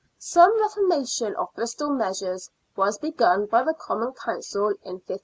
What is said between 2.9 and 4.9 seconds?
begun by the Common Council